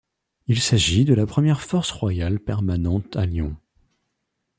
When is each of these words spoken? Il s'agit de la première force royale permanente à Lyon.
Il 0.47 0.59
s'agit 0.59 1.05
de 1.05 1.13
la 1.13 1.27
première 1.27 1.61
force 1.61 1.91
royale 1.91 2.39
permanente 2.39 3.15
à 3.17 3.27
Lyon. 3.27 3.55